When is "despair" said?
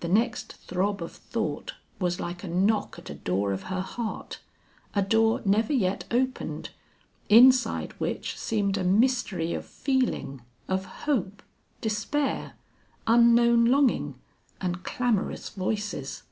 11.82-12.54